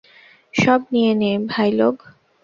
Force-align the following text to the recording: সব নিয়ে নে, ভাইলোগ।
সব 0.53 0.81
নিয়ে 0.93 1.11
নে, 1.15 1.31
ভাইলোগ। 1.49 1.95